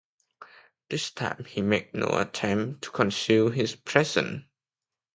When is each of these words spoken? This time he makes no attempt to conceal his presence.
This 0.89 1.11
time 1.11 1.45
he 1.47 1.61
makes 1.61 1.93
no 1.93 2.07
attempt 2.17 2.81
to 2.85 2.89
conceal 2.89 3.51
his 3.51 3.75
presence. 3.75 4.45